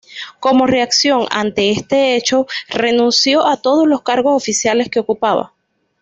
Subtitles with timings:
[0.39, 5.53] Como reacción ante este hecho renunció a todos los cargos oficiales que ocupaba.